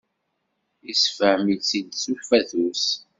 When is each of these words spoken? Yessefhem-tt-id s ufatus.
Yessefhem-tt-id 0.85 1.91
s 2.03 2.03
ufatus. 2.13 2.85